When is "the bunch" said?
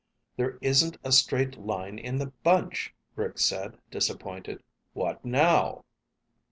2.17-2.91